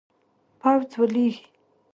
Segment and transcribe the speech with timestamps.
[0.59, 1.43] پوځ ولیږي.